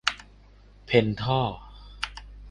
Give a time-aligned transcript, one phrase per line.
[0.85, 1.41] เพ็นท่อ